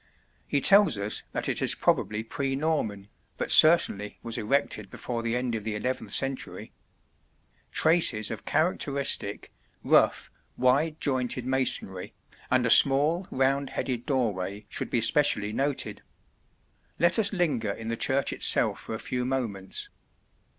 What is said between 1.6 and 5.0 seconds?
is probably pre Norman, but certainly was erected